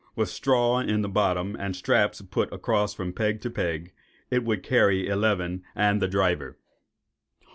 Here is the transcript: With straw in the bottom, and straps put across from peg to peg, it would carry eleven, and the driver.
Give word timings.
With 0.15 0.29
straw 0.29 0.79
in 0.79 1.03
the 1.03 1.07
bottom, 1.07 1.55
and 1.59 1.75
straps 1.75 2.23
put 2.23 2.51
across 2.51 2.95
from 2.95 3.13
peg 3.13 3.39
to 3.41 3.51
peg, 3.51 3.91
it 4.31 4.43
would 4.43 4.63
carry 4.63 5.05
eleven, 5.07 5.61
and 5.75 6.01
the 6.01 6.07
driver. 6.07 6.57